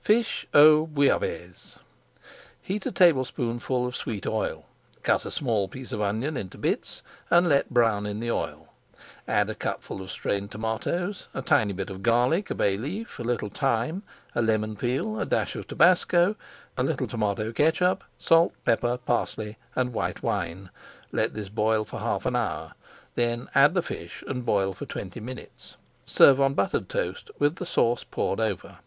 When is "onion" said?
6.02-6.36